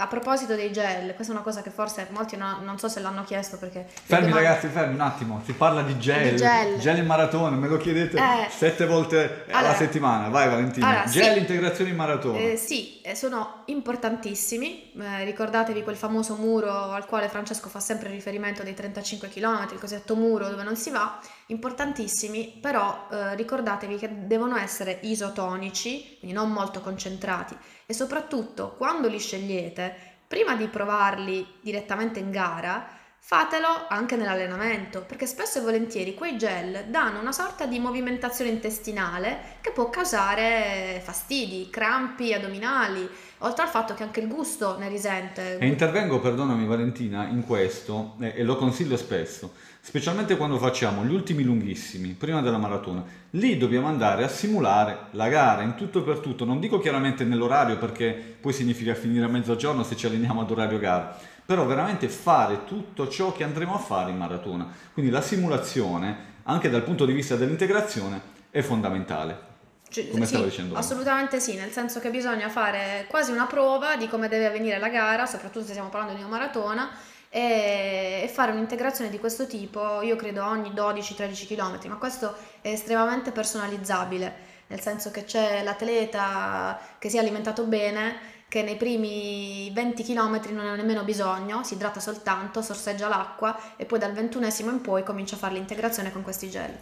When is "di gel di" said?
5.82-6.36